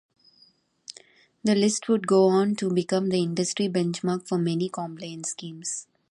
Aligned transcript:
This 1.43 1.55
list 1.59 1.87
would 1.87 2.07
go 2.07 2.25
on 2.29 2.55
to 2.55 2.73
become 2.73 3.09
the 3.09 3.21
industry 3.21 3.67
benchmark 3.69 4.27
for 4.27 4.39
many 4.39 4.67
compliance 4.67 5.29
schemes. 5.29 5.85